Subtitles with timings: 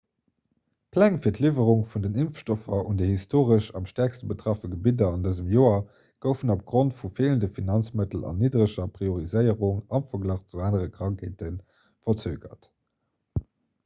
[0.93, 5.51] d'pläng fir d'liwwerung vun den impfstoffer un déi historesch am stäerkste betraff gebidder an dësem
[5.57, 5.77] joer
[6.27, 11.53] goufen opgrond vu feelende finanzmëttel an niddereger prioriséierung am verglach zu anere krankheete
[12.07, 12.71] verzögert